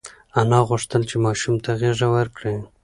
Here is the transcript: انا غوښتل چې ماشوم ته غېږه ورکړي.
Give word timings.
انا 0.41 0.59
غوښتل 0.69 1.01
چې 1.09 1.15
ماشوم 1.25 1.55
ته 1.63 1.71
غېږه 1.79 2.07
ورکړي. 2.15 2.55